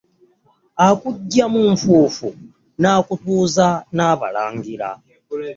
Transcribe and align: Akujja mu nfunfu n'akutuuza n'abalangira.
Akujja 0.87 1.45
mu 1.53 1.63
nfunfu 1.73 2.27
n'akutuuza 2.81 3.67
n'abalangira. 3.95 4.89